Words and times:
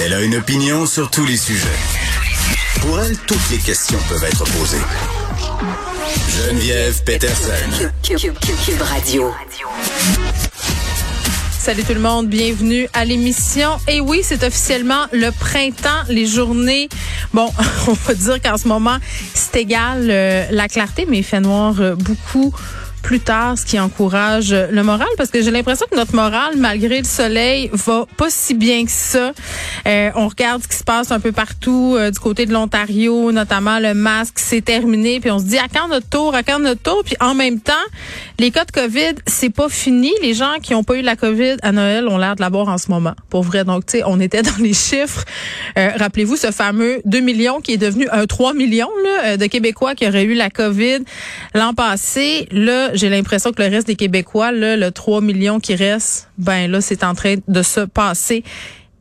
Elle 0.00 0.14
a 0.14 0.22
une 0.22 0.36
opinion 0.36 0.86
sur 0.86 1.10
tous 1.10 1.24
les 1.24 1.36
sujets. 1.36 1.68
Pour 2.80 2.98
elle, 3.00 3.16
toutes 3.18 3.50
les 3.50 3.58
questions 3.58 3.98
peuvent 4.08 4.24
être 4.24 4.44
posées. 4.44 4.82
Geneviève 6.28 7.04
Peterson. 7.04 7.52
Cube, 8.02 8.34
Radio. 8.80 9.32
Salut 11.56 11.84
tout 11.84 11.94
le 11.94 12.00
monde, 12.00 12.26
bienvenue 12.28 12.88
à 12.92 13.04
l'émission. 13.04 13.70
Et 13.86 14.00
oui, 14.00 14.22
c'est 14.24 14.42
officiellement 14.42 15.06
le 15.12 15.30
printemps, 15.30 16.02
les 16.08 16.26
journées. 16.26 16.88
Bon, 17.32 17.48
on 17.86 17.92
va 17.92 18.14
dire 18.14 18.42
qu'en 18.42 18.58
ce 18.58 18.66
moment, 18.66 18.96
c'est 19.34 19.60
égal 19.60 20.08
euh, 20.10 20.46
la 20.50 20.66
clarté, 20.66 21.06
mais 21.08 21.18
il 21.18 21.24
fait 21.24 21.40
noir 21.40 21.76
euh, 21.78 21.94
beaucoup 21.94 22.52
plus 23.02 23.20
tard, 23.20 23.58
ce 23.58 23.66
qui 23.66 23.78
encourage 23.78 24.52
le 24.52 24.82
moral, 24.82 25.08
parce 25.16 25.30
que 25.30 25.42
j'ai 25.42 25.50
l'impression 25.50 25.86
que 25.90 25.96
notre 25.96 26.14
moral, 26.14 26.54
malgré 26.56 26.98
le 26.98 27.04
soleil, 27.04 27.70
va 27.72 28.06
pas 28.16 28.30
si 28.30 28.54
bien 28.54 28.84
que 28.84 28.90
ça. 28.90 29.32
Euh, 29.86 30.10
on 30.14 30.28
regarde 30.28 30.62
ce 30.62 30.68
qui 30.68 30.76
se 30.76 30.84
passe 30.84 31.10
un 31.10 31.20
peu 31.20 31.32
partout 31.32 31.94
euh, 31.96 32.10
du 32.10 32.18
côté 32.18 32.46
de 32.46 32.52
l'Ontario, 32.52 33.32
notamment 33.32 33.78
le 33.78 33.94
masque, 33.94 34.38
c'est 34.38 34.62
terminé, 34.62 35.20
puis 35.20 35.30
on 35.30 35.38
se 35.38 35.44
dit 35.44 35.58
à 35.58 35.66
quand 35.72 35.88
notre 35.88 36.08
tour, 36.08 36.34
à 36.34 36.42
quand 36.42 36.60
notre 36.60 36.82
tour, 36.82 37.02
puis 37.04 37.16
en 37.20 37.34
même 37.34 37.60
temps, 37.60 37.72
les 38.42 38.50
cas 38.50 38.64
de 38.64 38.72
COVID, 38.72 39.14
c'est 39.28 39.50
pas 39.50 39.68
fini. 39.68 40.10
Les 40.20 40.34
gens 40.34 40.56
qui 40.60 40.74
ont 40.74 40.82
pas 40.82 40.96
eu 40.96 41.00
la 41.00 41.14
COVID 41.14 41.58
à 41.62 41.70
Noël 41.70 42.08
ont 42.08 42.18
l'air 42.18 42.34
de 42.34 42.40
l'avoir 42.40 42.66
en 42.66 42.76
ce 42.76 42.90
moment, 42.90 43.14
pour 43.30 43.44
vrai. 43.44 43.62
Donc, 43.62 43.86
tu 43.86 43.98
sais, 43.98 44.02
on 44.04 44.18
était 44.18 44.42
dans 44.50 44.56
les 44.58 44.72
chiffres. 44.72 45.24
Euh, 45.78 45.90
rappelez-vous 45.96 46.34
ce 46.34 46.50
fameux 46.50 47.00
2 47.04 47.20
millions 47.20 47.60
qui 47.60 47.74
est 47.74 47.76
devenu 47.76 48.08
un 48.10 48.26
3 48.26 48.52
millions 48.54 48.90
là, 49.04 49.36
de 49.36 49.46
Québécois 49.46 49.94
qui 49.94 50.08
auraient 50.08 50.24
eu 50.24 50.34
la 50.34 50.50
COVID 50.50 51.04
l'an 51.54 51.72
passé. 51.72 52.48
Là, 52.50 52.92
j'ai 52.94 53.10
l'impression 53.10 53.52
que 53.52 53.62
le 53.62 53.68
reste 53.68 53.86
des 53.86 53.94
Québécois, 53.94 54.50
là, 54.50 54.76
le 54.76 54.90
3 54.90 55.20
millions 55.20 55.60
qui 55.60 55.76
reste, 55.76 56.28
ben 56.36 56.68
là, 56.68 56.80
c'est 56.80 57.04
en 57.04 57.14
train 57.14 57.36
de 57.46 57.62
se 57.62 57.82
passer. 57.82 58.42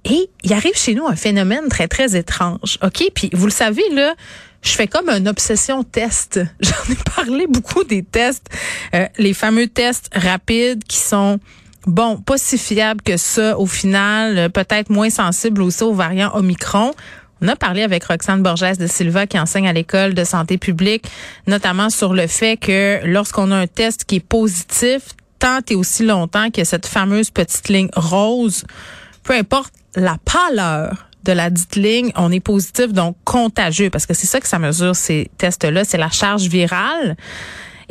Et 0.05 0.29
il 0.43 0.53
arrive 0.53 0.75
chez 0.75 0.93
nous 0.93 1.07
un 1.07 1.15
phénomène 1.15 1.67
très, 1.67 1.87
très 1.87 2.15
étrange. 2.15 2.77
OK? 2.83 3.09
Puis 3.15 3.31
vous 3.33 3.45
le 3.45 3.51
savez, 3.51 3.89
là, 3.91 4.13
je 4.61 4.71
fais 4.71 4.87
comme 4.87 5.09
une 5.09 5.27
obsession 5.27 5.83
test. 5.83 6.39
J'en 6.59 6.93
ai 6.93 6.97
parlé 7.15 7.47
beaucoup 7.47 7.83
des 7.83 8.03
tests, 8.03 8.47
euh, 8.93 9.07
les 9.17 9.33
fameux 9.33 9.67
tests 9.67 10.09
rapides 10.13 10.83
qui 10.83 10.97
sont 10.97 11.39
bon, 11.87 12.17
pas 12.17 12.37
si 12.37 12.57
fiables 12.57 13.01
que 13.01 13.17
ça 13.17 13.57
au 13.57 13.65
final, 13.65 14.37
euh, 14.37 14.49
peut-être 14.49 14.89
moins 14.89 15.09
sensibles 15.09 15.61
aussi 15.61 15.83
aux 15.83 15.93
variants 15.93 16.31
Omicron. 16.35 16.93
On 17.43 17.47
a 17.47 17.55
parlé 17.55 17.81
avec 17.81 18.03
Roxane 18.03 18.43
Borges 18.43 18.77
de 18.77 18.85
Silva 18.85 19.25
qui 19.25 19.39
enseigne 19.39 19.67
à 19.67 19.73
l'école 19.73 20.13
de 20.13 20.23
santé 20.23 20.59
publique, 20.59 21.05
notamment 21.47 21.89
sur 21.89 22.13
le 22.13 22.27
fait 22.27 22.55
que 22.57 22.99
lorsqu'on 23.03 23.51
a 23.51 23.55
un 23.55 23.67
test 23.67 24.05
qui 24.05 24.17
est 24.17 24.19
positif, 24.19 25.01
tant 25.39 25.59
et 25.67 25.75
aussi 25.75 26.05
longtemps 26.05 26.51
que 26.51 26.63
cette 26.63 26.85
fameuse 26.85 27.31
petite 27.31 27.67
ligne 27.69 27.89
rose, 27.95 28.63
peu 29.23 29.33
importe 29.33 29.73
la 29.95 30.17
pâleur 30.23 31.09
de 31.23 31.31
la 31.31 31.49
dite 31.49 31.75
ligne, 31.75 32.11
on 32.15 32.31
est 32.31 32.39
positif, 32.39 32.93
donc 32.93 33.15
contagieux, 33.23 33.89
parce 33.89 34.05
que 34.05 34.13
c'est 34.13 34.27
ça 34.27 34.39
que 34.39 34.47
ça 34.47 34.59
mesure 34.59 34.95
ces 34.95 35.29
tests-là, 35.37 35.83
c'est 35.83 35.97
la 35.97 36.09
charge 36.09 36.47
virale. 36.47 37.15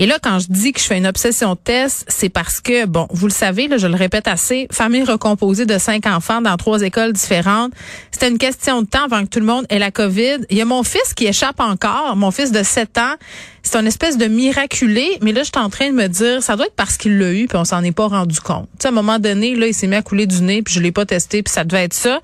Et 0.02 0.06
là, 0.06 0.18
quand 0.20 0.38
je 0.38 0.46
dis 0.48 0.72
que 0.72 0.80
je 0.80 0.86
fais 0.86 0.96
une 0.96 1.06
obsession 1.06 1.52
de 1.52 1.58
test, 1.62 2.06
c'est 2.08 2.30
parce 2.30 2.62
que, 2.62 2.86
bon, 2.86 3.06
vous 3.10 3.26
le 3.26 3.32
savez, 3.32 3.68
là, 3.68 3.76
je 3.76 3.86
le 3.86 3.94
répète 3.94 4.28
assez, 4.28 4.66
famille 4.72 5.04
recomposée 5.04 5.66
de 5.66 5.76
cinq 5.76 6.06
enfants 6.06 6.40
dans 6.40 6.56
trois 6.56 6.80
écoles 6.80 7.12
différentes. 7.12 7.72
C'était 8.10 8.30
une 8.30 8.38
question 8.38 8.80
de 8.80 8.86
temps 8.86 9.04
avant 9.04 9.24
que 9.24 9.28
tout 9.28 9.40
le 9.40 9.44
monde 9.44 9.66
ait 9.68 9.78
la 9.78 9.90
COVID. 9.90 10.38
Il 10.48 10.56
y 10.56 10.62
a 10.62 10.64
mon 10.64 10.84
fils 10.84 11.12
qui 11.14 11.26
échappe 11.26 11.60
encore, 11.60 12.16
mon 12.16 12.30
fils 12.30 12.50
de 12.50 12.62
7 12.62 12.96
ans. 12.96 13.14
C'est 13.62 13.78
une 13.78 13.86
espèce 13.86 14.16
de 14.16 14.24
miraculé, 14.24 15.18
mais 15.20 15.32
là, 15.32 15.42
je 15.42 15.50
suis 15.54 15.62
en 15.62 15.68
train 15.68 15.90
de 15.90 15.94
me 15.94 16.06
dire, 16.06 16.42
ça 16.42 16.56
doit 16.56 16.64
être 16.64 16.76
parce 16.76 16.96
qu'il 16.96 17.18
l'a 17.18 17.34
eu, 17.34 17.46
puis 17.46 17.58
on 17.58 17.66
s'en 17.66 17.84
est 17.84 17.92
pas 17.92 18.06
rendu 18.06 18.40
compte. 18.40 18.68
Tu 18.78 18.84
sais, 18.84 18.88
à 18.88 18.90
un 18.92 18.94
moment 18.94 19.18
donné, 19.18 19.54
là, 19.54 19.66
il 19.66 19.74
s'est 19.74 19.86
mis 19.86 19.96
à 19.96 20.02
couler 20.02 20.26
du 20.26 20.40
nez, 20.40 20.62
puis 20.62 20.72
je 20.72 20.80
l'ai 20.80 20.92
pas 20.92 21.04
testé, 21.04 21.42
puis 21.42 21.52
ça 21.52 21.62
devait 21.64 21.84
être 21.84 21.92
ça. 21.92 22.20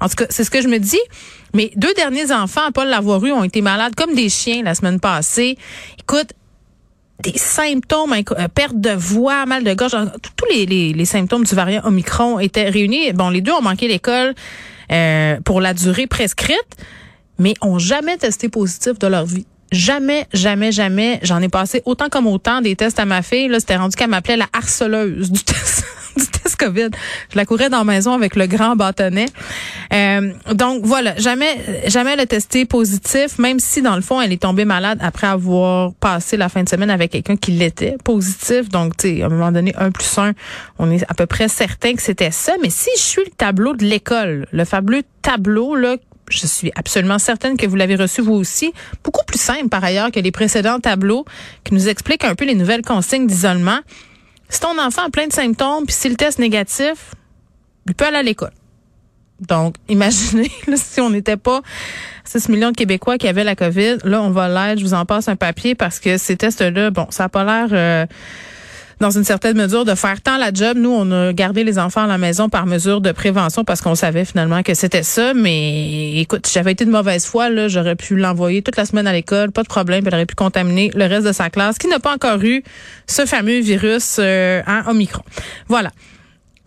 En 0.00 0.08
tout 0.08 0.16
cas, 0.16 0.26
c'est 0.30 0.42
ce 0.42 0.50
que 0.50 0.60
je 0.60 0.66
me 0.66 0.78
dis. 0.78 0.98
Mes 1.54 1.72
deux 1.76 1.92
derniers 1.94 2.32
enfants, 2.32 2.62
à 2.68 2.72
pas 2.72 2.84
l'avoir 2.84 3.24
eu, 3.24 3.32
ont 3.32 3.44
été 3.44 3.60
malades 3.60 3.94
comme 3.96 4.14
des 4.14 4.28
chiens 4.28 4.62
la 4.64 4.74
semaine 4.74 4.98
passée. 4.98 5.58
Écoute, 5.98 6.32
des 7.22 7.36
symptômes, 7.36 8.12
euh, 8.12 8.48
perte 8.48 8.80
de 8.80 8.90
voix, 8.90 9.46
mal 9.46 9.64
de 9.64 9.74
gorge, 9.74 9.96
tous 10.36 10.46
les, 10.50 10.66
les, 10.92 11.04
symptômes 11.04 11.44
du 11.44 11.54
variant 11.54 11.82
Omicron 11.84 12.38
étaient 12.38 12.68
réunis. 12.68 13.12
Bon, 13.12 13.30
les 13.30 13.40
deux 13.40 13.52
ont 13.52 13.62
manqué 13.62 13.88
l'école 13.88 14.34
euh, 14.92 15.38
pour 15.44 15.60
la 15.60 15.74
durée 15.74 16.06
prescrite, 16.06 16.58
mais 17.38 17.54
ont 17.62 17.78
jamais 17.78 18.16
testé 18.16 18.48
positif 18.48 18.98
de 18.98 19.06
leur 19.06 19.26
vie. 19.26 19.46
Jamais, 19.72 20.26
jamais, 20.32 20.72
jamais. 20.72 21.20
J'en 21.22 21.40
ai 21.40 21.48
passé 21.48 21.82
autant 21.84 22.08
comme 22.08 22.26
autant 22.26 22.60
des 22.60 22.74
tests 22.74 22.98
à 22.98 23.04
ma 23.04 23.22
fille. 23.22 23.48
Là, 23.48 23.60
c'était 23.60 23.76
rendu 23.76 23.96
qu'elle 23.96 24.10
m'appelait 24.10 24.36
la 24.36 24.48
harceleuse 24.52 25.30
du 25.30 25.40
test 25.44 25.84
Je 26.60 27.36
la 27.36 27.44
courais 27.44 27.70
dans 27.70 27.78
la 27.78 27.84
maison 27.84 28.12
avec 28.12 28.36
le 28.36 28.46
grand 28.46 28.76
bâtonnet. 28.76 29.26
Euh, 29.92 30.32
donc 30.52 30.84
voilà, 30.84 31.16
jamais, 31.16 31.82
jamais 31.86 32.16
le 32.16 32.26
testé 32.26 32.64
positif, 32.64 33.38
même 33.38 33.58
si 33.58 33.82
dans 33.82 33.96
le 33.96 34.02
fond 34.02 34.20
elle 34.20 34.32
est 34.32 34.42
tombée 34.42 34.64
malade 34.64 34.98
après 35.02 35.26
avoir 35.26 35.92
passé 35.94 36.36
la 36.36 36.48
fin 36.48 36.62
de 36.62 36.68
semaine 36.68 36.90
avec 36.90 37.12
quelqu'un 37.12 37.36
qui 37.36 37.52
l'était 37.52 37.96
positif. 38.04 38.68
Donc 38.68 38.96
tu 38.96 39.16
sais, 39.16 39.22
à 39.22 39.26
un 39.26 39.28
moment 39.28 39.52
donné, 39.52 39.74
un 39.76 39.90
plus 39.90 40.18
un, 40.18 40.32
on 40.78 40.90
est 40.90 41.04
à 41.08 41.14
peu 41.14 41.26
près 41.26 41.48
certain 41.48 41.94
que 41.94 42.02
c'était 42.02 42.30
ça. 42.30 42.52
Mais 42.62 42.70
si 42.70 42.90
je 42.96 43.02
suis 43.02 43.22
le 43.24 43.30
tableau 43.30 43.74
de 43.74 43.84
l'école, 43.84 44.46
le 44.52 44.64
fabuleux 44.64 45.02
tableau 45.22 45.74
là 45.76 45.96
je 46.30 46.46
suis 46.46 46.70
absolument 46.76 47.18
certaine 47.18 47.56
que 47.56 47.66
vous 47.66 47.76
l'avez 47.76 47.96
reçu 47.96 48.22
vous 48.22 48.34
aussi. 48.34 48.72
Beaucoup 49.04 49.24
plus 49.26 49.40
simple 49.40 49.68
par 49.68 49.82
ailleurs 49.84 50.10
que 50.10 50.20
les 50.20 50.30
précédents 50.30 50.78
tableaux 50.78 51.24
qui 51.64 51.74
nous 51.74 51.88
expliquent 51.88 52.24
un 52.24 52.34
peu 52.34 52.44
les 52.44 52.54
nouvelles 52.54 52.82
consignes 52.82 53.26
d'isolement. 53.26 53.80
Si 54.50 54.60
ton 54.60 54.78
enfant 54.78 55.06
a 55.06 55.10
plein 55.10 55.26
de 55.26 55.32
symptômes, 55.32 55.86
puis 55.86 55.94
si 55.94 56.08
le 56.08 56.16
test 56.16 56.38
négatif, 56.38 57.14
il 57.86 57.94
peut 57.94 58.04
aller 58.06 58.18
à 58.18 58.22
l'école. 58.22 58.52
Donc, 59.40 59.76
imaginez 59.88 60.50
si 60.74 61.00
on 61.00 61.08
n'était 61.08 61.38
pas 61.38 61.62
6 62.24 62.48
millions 62.50 62.70
de 62.70 62.76
Québécois 62.76 63.16
qui 63.16 63.26
avaient 63.26 63.44
la 63.44 63.56
COVID. 63.56 63.98
Là, 64.04 64.20
on 64.20 64.30
va 64.30 64.48
l'être. 64.48 64.80
Je 64.80 64.84
vous 64.84 64.94
en 64.94 65.06
passe 65.06 65.28
un 65.28 65.36
papier 65.36 65.74
parce 65.74 65.98
que 65.98 66.18
ces 66.18 66.36
tests-là, 66.36 66.90
bon, 66.90 67.06
ça 67.10 67.24
n'a 67.24 67.28
pas 67.28 67.44
l'air... 67.44 67.68
Euh, 67.72 68.06
dans 69.00 69.10
une 69.10 69.24
certaine 69.24 69.56
mesure, 69.56 69.84
de 69.84 69.94
faire 69.94 70.20
tant 70.20 70.36
la 70.36 70.52
job. 70.52 70.76
Nous, 70.76 70.90
on 70.90 71.10
a 71.10 71.32
gardé 71.32 71.64
les 71.64 71.78
enfants 71.78 72.04
à 72.04 72.06
la 72.06 72.18
maison 72.18 72.48
par 72.48 72.66
mesure 72.66 73.00
de 73.00 73.12
prévention 73.12 73.64
parce 73.64 73.80
qu'on 73.80 73.94
savait 73.94 74.26
finalement 74.26 74.62
que 74.62 74.74
c'était 74.74 75.02
ça. 75.02 75.32
Mais 75.32 76.18
écoute, 76.20 76.46
si 76.46 76.52
j'avais 76.52 76.72
été 76.72 76.84
de 76.84 76.90
mauvaise 76.90 77.24
foi, 77.24 77.48
là, 77.48 77.68
j'aurais 77.68 77.96
pu 77.96 78.16
l'envoyer 78.16 78.62
toute 78.62 78.76
la 78.76 78.84
semaine 78.84 79.06
à 79.06 79.12
l'école, 79.12 79.52
pas 79.52 79.62
de 79.62 79.68
problème, 79.68 80.04
elle 80.06 80.14
aurait 80.14 80.26
pu 80.26 80.34
contaminer 80.34 80.90
le 80.94 81.06
reste 81.06 81.26
de 81.26 81.32
sa 81.32 81.48
classe 81.48 81.78
qui 81.78 81.88
n'a 81.88 81.98
pas 81.98 82.14
encore 82.14 82.42
eu 82.42 82.62
ce 83.06 83.24
fameux 83.24 83.60
virus 83.60 84.16
euh, 84.18 84.62
en 84.66 84.90
Omicron. 84.90 85.24
Voilà. 85.68 85.90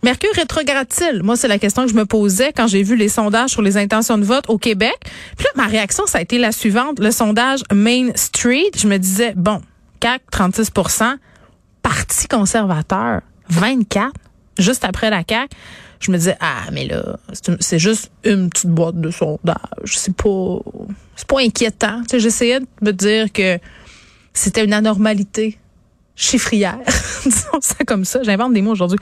Mercure 0.02 0.34
rétrograde-t-il? 0.34 1.22
Moi, 1.22 1.36
c'est 1.36 1.48
la 1.48 1.58
question 1.58 1.84
que 1.84 1.90
je 1.90 1.94
me 1.94 2.04
posais 2.04 2.52
quand 2.52 2.66
j'ai 2.66 2.82
vu 2.82 2.94
les 2.94 3.08
sondages 3.08 3.50
sur 3.50 3.62
les 3.62 3.78
intentions 3.78 4.18
de 4.18 4.24
vote 4.24 4.44
au 4.48 4.58
Québec. 4.58 4.94
Puis 5.38 5.46
là, 5.46 5.50
ma 5.54 5.66
réaction, 5.66 6.04
ça 6.06 6.18
a 6.18 6.20
été 6.20 6.36
la 6.36 6.52
suivante. 6.52 6.98
Le 6.98 7.10
sondage 7.10 7.60
Main 7.72 8.10
Street, 8.14 8.70
je 8.76 8.86
me 8.86 8.98
disais, 8.98 9.32
bon, 9.34 9.62
CAC, 10.00 10.20
36 10.30 10.70
Parti 11.94 12.26
conservateur, 12.26 13.20
24, 13.50 14.12
juste 14.58 14.84
après 14.84 15.10
la 15.10 15.22
CAQ, 15.28 15.48
je 16.00 16.10
me 16.10 16.16
disais, 16.16 16.36
ah, 16.40 16.64
mais 16.72 16.88
là, 16.88 17.20
c'est 17.60 17.78
juste 17.78 18.10
une 18.24 18.50
petite 18.50 18.70
boîte 18.70 19.00
de 19.00 19.12
sondage. 19.12 19.96
C'est 19.96 20.16
pas, 20.16 20.58
c'est 21.14 21.28
pas 21.28 21.38
inquiétant. 21.38 22.02
J'essayais 22.12 22.58
de 22.58 22.66
me 22.82 22.92
dire 22.92 23.30
que 23.32 23.60
c'était 24.32 24.64
une 24.64 24.72
anormalité 24.72 25.56
chiffrière. 26.16 26.78
Disons 27.24 27.60
ça 27.60 27.84
comme 27.86 28.04
ça. 28.04 28.22
J'invente 28.22 28.52
des 28.52 28.62
mots 28.62 28.72
aujourd'hui. 28.72 28.98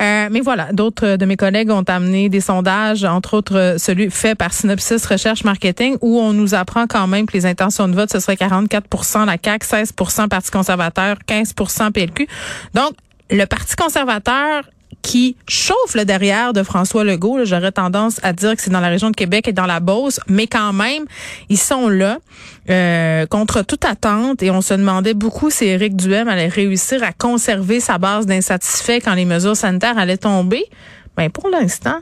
Euh, 0.00 0.28
mais 0.30 0.40
voilà, 0.40 0.72
d'autres 0.72 1.16
de 1.16 1.24
mes 1.24 1.36
collègues 1.36 1.70
ont 1.70 1.82
amené 1.82 2.28
des 2.28 2.40
sondages, 2.40 3.04
entre 3.04 3.34
autres 3.34 3.76
celui 3.78 4.10
fait 4.10 4.34
par 4.34 4.52
Synopsis 4.52 5.04
Recherche 5.06 5.44
Marketing, 5.44 5.96
où 6.00 6.18
on 6.18 6.32
nous 6.32 6.54
apprend 6.54 6.86
quand 6.86 7.06
même 7.06 7.26
que 7.26 7.32
les 7.34 7.46
intentions 7.46 7.88
de 7.88 7.94
vote, 7.94 8.10
ce 8.10 8.20
serait 8.20 8.34
44% 8.34 9.26
la 9.26 9.36
CAQ, 9.42 9.66
16% 9.66 10.28
Parti 10.28 10.50
conservateur, 10.50 11.18
15% 11.28 11.92
PLQ. 11.92 12.26
Donc, 12.74 12.92
le 13.30 13.44
Parti 13.44 13.76
conservateur 13.76 14.64
qui 15.02 15.36
chauffe 15.48 15.94
le 15.94 16.04
derrière 16.04 16.52
de 16.52 16.62
François 16.62 17.04
Legault. 17.04 17.44
J'aurais 17.44 17.72
tendance 17.72 18.20
à 18.22 18.32
dire 18.32 18.56
que 18.56 18.62
c'est 18.62 18.70
dans 18.70 18.80
la 18.80 18.88
région 18.88 19.10
de 19.10 19.16
Québec 19.16 19.48
et 19.48 19.52
dans 19.52 19.66
la 19.66 19.80
Beauce, 19.80 20.20
mais 20.28 20.46
quand 20.46 20.72
même, 20.72 21.04
ils 21.48 21.58
sont 21.58 21.88
là 21.88 22.18
euh, 22.70 23.26
contre 23.26 23.62
toute 23.62 23.84
attente 23.84 24.42
et 24.42 24.50
on 24.50 24.62
se 24.62 24.74
demandait 24.74 25.14
beaucoup 25.14 25.50
si 25.50 25.64
Éric 25.66 25.96
Duhem 25.96 26.28
allait 26.28 26.48
réussir 26.48 27.02
à 27.02 27.12
conserver 27.12 27.80
sa 27.80 27.98
base 27.98 28.26
d'insatisfaits 28.26 29.00
quand 29.04 29.14
les 29.14 29.24
mesures 29.24 29.56
sanitaires 29.56 29.98
allaient 29.98 30.16
tomber. 30.16 30.64
Ben 31.16 31.28
pour 31.28 31.48
l'instant, 31.50 32.00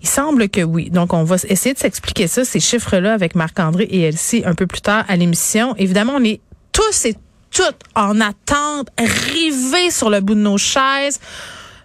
il 0.00 0.08
semble 0.08 0.48
que 0.48 0.62
oui. 0.62 0.90
Donc, 0.90 1.12
on 1.12 1.22
va 1.22 1.36
essayer 1.48 1.74
de 1.74 1.78
s'expliquer 1.78 2.26
ça, 2.26 2.44
ces 2.44 2.58
chiffres-là, 2.58 3.12
avec 3.12 3.34
Marc-André 3.36 3.84
et 3.84 4.02
Elsie 4.02 4.42
un 4.44 4.54
peu 4.54 4.66
plus 4.66 4.80
tard 4.80 5.04
à 5.06 5.16
l'émission. 5.16 5.76
Évidemment, 5.76 6.14
on 6.16 6.24
est 6.24 6.40
tous 6.72 7.04
et 7.04 7.14
toutes 7.52 7.80
en 7.94 8.20
attente, 8.20 8.88
rivés 8.98 9.90
sur 9.90 10.10
le 10.10 10.20
bout 10.20 10.34
de 10.34 10.40
nos 10.40 10.58
chaises. 10.58 11.20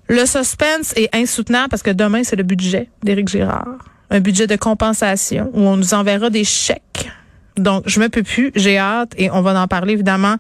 Le 0.10 0.26
suspense 0.26 0.94
est 0.96 1.14
insoutenable 1.14 1.68
parce 1.70 1.84
que 1.84 1.92
demain, 1.92 2.24
c'est 2.24 2.38
le 2.38 2.44
budget 2.44 2.90
d'Éric 3.04 3.28
Girard. 3.28 3.78
Un 4.10 4.22
budget 4.22 4.48
de 4.48 4.56
compensation 4.56 5.52
où 5.54 5.62
on 5.62 5.76
nous 5.76 5.94
enverra 5.94 6.30
des 6.30 6.46
chèques 6.46 7.12
Donc, 7.58 7.84
je 7.88 8.00
me 8.00 8.08
peux 8.08 8.24
plus, 8.24 8.54
j'ai 8.56 8.78
hâte 8.78 9.12
et 9.18 9.30
on 9.32 9.42
va 9.42 9.60
en 9.60 9.68
parler 9.68 9.94
évidemment 9.94 10.38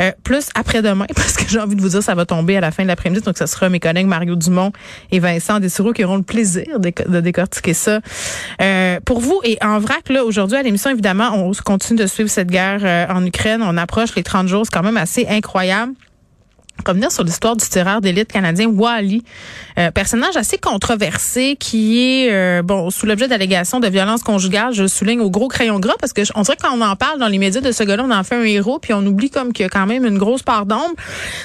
euh, 0.00 0.10
plus 0.24 0.48
après-demain 0.56 1.06
parce 1.14 1.34
que 1.36 1.44
j'ai 1.48 1.60
envie 1.60 1.76
de 1.76 1.80
vous 1.80 1.90
dire 1.90 2.02
ça 2.02 2.16
va 2.16 2.26
tomber 2.26 2.56
à 2.56 2.60
la 2.60 2.72
fin 2.72 2.82
de 2.82 2.88
l'après-midi. 2.88 3.22
Donc, 3.22 3.38
ce 3.38 3.46
sera 3.46 3.68
mes 3.68 3.78
collègues 3.78 4.08
Mario 4.08 4.34
Dumont 4.34 4.72
et 5.12 5.20
Vincent 5.20 5.60
Dessureau 5.60 5.92
qui 5.92 6.02
auront 6.02 6.16
le 6.16 6.24
plaisir 6.24 6.80
de, 6.80 7.20
décortiquer 7.20 7.74
ça 7.74 8.00
euh, 8.60 8.98
pour 9.04 9.20
vous. 9.20 9.40
Et 9.44 9.58
en 9.62 9.78
vrac, 9.78 10.08
là, 10.08 10.24
aujourd'hui 10.24 10.56
à 10.56 10.62
l'émission, 10.62 10.90
évidemment, 10.90 11.30
on 11.34 11.52
continue 11.64 12.00
de 12.00 12.06
suivre 12.08 12.30
cette 12.30 12.48
guerre 12.48 12.80
euh, 12.82 13.06
en 13.14 13.24
Ukraine. 13.24 13.62
On 13.62 13.76
approche 13.76 14.16
les 14.16 14.24
30 14.24 14.48
jours. 14.48 14.62
C'est 14.64 14.76
quand 14.76 14.82
même 14.82 14.96
assez 14.96 15.24
incroyable 15.28 15.92
revenir 16.86 17.10
sur 17.10 17.24
l'histoire 17.24 17.56
du 17.56 17.66
tireur 17.66 18.00
d'élite 18.00 18.32
canadien 18.32 18.68
Wally, 18.68 19.22
euh, 19.78 19.90
personnage 19.90 20.36
assez 20.36 20.58
controversé 20.58 21.56
qui 21.58 22.00
est 22.00 22.32
euh, 22.32 22.62
bon 22.62 22.90
sous 22.90 23.06
l'objet 23.06 23.28
d'allégations 23.28 23.80
de 23.80 23.88
violence 23.88 24.22
conjugale. 24.22 24.74
Je 24.74 24.86
souligne 24.86 25.20
au 25.20 25.30
gros 25.30 25.48
crayon 25.48 25.78
gras 25.80 25.94
parce 26.00 26.12
que 26.12 26.22
on 26.34 26.42
dirait 26.42 26.56
qu'on 26.56 26.80
en 26.80 26.96
parle 26.96 27.18
dans 27.18 27.28
les 27.28 27.38
médias 27.38 27.60
de 27.60 27.72
ce 27.72 27.84
gars-là, 27.84 28.04
on 28.06 28.10
en 28.10 28.24
fait 28.24 28.36
un 28.36 28.44
héros 28.44 28.78
puis 28.78 28.92
on 28.92 29.04
oublie 29.06 29.30
comme 29.30 29.52
qu'il 29.52 29.64
y 29.64 29.66
a 29.66 29.68
quand 29.68 29.86
même 29.86 30.04
une 30.04 30.18
grosse 30.18 30.42
part 30.42 30.66
d'ombre. 30.66 30.94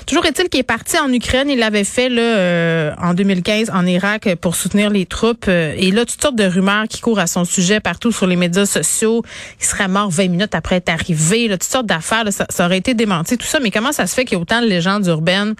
Toujours 0.05 0.25
est-il 0.25 0.49
qu'il 0.49 0.59
est 0.59 0.63
parti 0.63 0.97
en 0.99 1.11
Ukraine, 1.11 1.49
il 1.49 1.59
l'avait 1.59 1.83
fait 1.83 2.09
là 2.09 2.21
euh, 2.21 2.91
en 3.01 3.13
2015 3.13 3.71
en 3.73 3.85
Irak 3.85 4.35
pour 4.41 4.55
soutenir 4.55 4.89
les 4.89 5.05
troupes 5.05 5.47
et 5.47 5.91
là 5.91 6.05
toutes 6.05 6.21
sortes 6.21 6.35
de 6.35 6.45
rumeurs 6.45 6.87
qui 6.87 7.01
courent 7.01 7.19
à 7.19 7.27
son 7.27 7.45
sujet 7.45 7.79
partout 7.79 8.11
sur 8.11 8.27
les 8.27 8.35
médias 8.35 8.65
sociaux. 8.65 9.23
Il 9.59 9.65
serait 9.65 9.87
mort 9.87 10.09
20 10.09 10.27
minutes 10.27 10.55
après 10.55 10.77
être 10.77 10.89
arrivé, 10.89 11.47
là, 11.47 11.57
toutes 11.57 11.69
sortes 11.69 11.85
d'affaires, 11.85 12.25
ça, 12.31 12.65
aurait 12.65 12.77
été 12.77 12.93
démenti 12.93 13.37
tout 13.37 13.45
ça. 13.45 13.59
Mais 13.59 13.71
comment 13.71 13.91
ça 13.91 14.07
se 14.07 14.13
fait 14.13 14.25
qu'il 14.25 14.37
y 14.37 14.39
a 14.39 14.41
autant 14.41 14.61
de 14.61 14.67
légendes 14.67 15.07
urbaines 15.19 15.55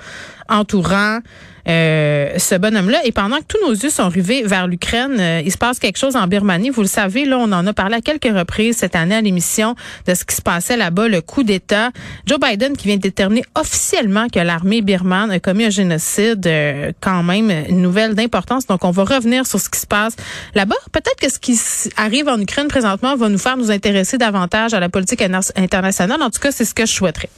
entourant 0.50 1.20
euh, 1.68 2.34
ce 2.38 2.56
bonhomme-là. 2.56 3.00
Et 3.06 3.12
pendant 3.12 3.38
que 3.38 3.44
tous 3.48 3.60
nos 3.64 3.74
yeux 3.74 3.90
sont 3.90 4.10
rivés 4.10 4.44
vers 4.44 4.68
l'Ukraine, 4.68 5.18
euh, 5.20 5.42
il 5.46 5.52
se 5.52 5.58
passe 5.58 5.78
quelque 5.78 6.00
chose 6.00 6.16
en 6.16 6.26
Birmanie. 6.26 6.72
Vous 6.72 6.82
le 6.82 6.88
savez, 6.88 7.26
là, 7.26 7.38
on 7.38 7.52
en 7.52 7.68
a 7.68 7.74
parlé 7.74 7.96
à 7.96 8.02
quelques 8.02 8.36
reprises 8.36 8.78
cette 8.78 8.96
année 8.96 9.16
à 9.16 9.22
l'émission 9.22 9.76
de 10.08 10.14
ce 10.16 10.26
qui 10.26 10.36
se 10.36 10.42
passait 10.42 10.78
là-bas, 10.78 11.08
le 11.08 11.22
coup 11.22 11.44
d'État. 11.44 11.92
Joe 12.26 12.40
Biden 12.40 12.76
qui 12.76 12.88
vient 12.88 12.96
de 12.96 13.02
déterminer 13.02 13.44
officiellement 13.56 14.28
que 14.30 14.40
l'armée 14.40 14.82
birmane 14.82 15.32
a 15.32 15.40
commis 15.40 15.66
un 15.66 15.70
génocide, 15.70 16.48
euh, 16.48 16.92
quand 17.02 17.22
même 17.24 17.52
une 17.52 17.82
nouvelle 17.82 18.16
d'importance. 18.16 18.66
Donc, 18.66 18.84
on 18.84 18.92
va 18.92 19.04
revenir 19.04 19.46
sur 19.46 19.60
ce 19.60 19.70
qui 19.70 19.80
se 19.80 19.88
passe 19.88 20.16
là-bas. 20.56 20.78
Peut-être 20.92 21.20
que 21.22 21.30
ce 21.30 21.38
qui 21.38 21.60
arrive 21.98 22.28
en 22.30 22.40
Ukraine 22.40 22.68
présentement 22.68 23.16
va 23.16 23.30
nous 23.30 23.38
faire 23.38 23.58
nous 23.58 23.70
intéresser 23.70 24.18
davantage 24.18 24.74
à 24.74 24.80
la 24.80 24.90
politique 24.90 25.22
internationale. 25.22 26.22
En 26.22 26.30
tout 26.30 26.40
cas, 26.40 26.52
c'est 26.52 26.66
ce 26.66 26.74
que 26.74 26.86
je 26.86 26.94
souhaiterais. 26.94 27.30